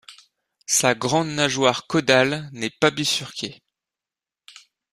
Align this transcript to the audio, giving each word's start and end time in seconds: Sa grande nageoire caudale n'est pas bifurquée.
Sa 0.65 0.95
grande 0.95 1.27
nageoire 1.27 1.85
caudale 1.85 2.49
n'est 2.53 2.71
pas 2.71 2.89
bifurquée. 2.89 3.61